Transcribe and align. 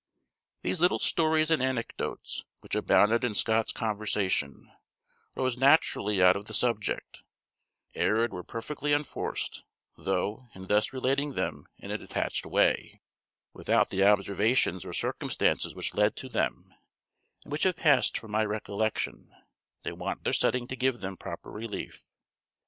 These 0.63 0.81
little 0.81 0.97
stories 0.97 1.51
and 1.51 1.61
anecdotes, 1.61 2.43
which 2.61 2.73
abounded 2.73 3.23
in 3.23 3.35
Scott's 3.35 3.71
conversation, 3.71 4.71
rose 5.35 5.57
naturally 5.59 6.23
out 6.23 6.35
of 6.35 6.45
the 6.45 6.55
subject, 6.55 7.19
arid 7.93 8.33
were 8.33 8.41
perfectly 8.43 8.93
unforced; 8.93 9.63
though, 9.95 10.47
in 10.55 10.65
thus 10.65 10.91
relating 10.91 11.33
them 11.33 11.67
in 11.77 11.91
a 11.91 11.99
detached 11.99 12.47
way, 12.47 12.99
without 13.53 13.91
the 13.91 14.03
observations 14.03 14.85
or 14.87 14.91
circumstances 14.93 15.75
which 15.75 15.93
led 15.93 16.15
to 16.15 16.29
them, 16.29 16.73
and 17.43 17.51
which 17.51 17.61
have 17.61 17.75
passed 17.75 18.17
from 18.17 18.31
my 18.31 18.43
recollection, 18.43 19.31
they 19.83 19.91
want 19.91 20.23
their 20.23 20.33
setting 20.33 20.65
to 20.67 20.75
give 20.75 21.01
them 21.01 21.15
proper 21.15 21.51
relief. 21.51 22.07